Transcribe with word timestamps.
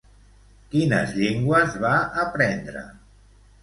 Quines 0.71 1.13
llengües 1.19 1.79
va 1.87 1.95
aprendre? 2.27 2.87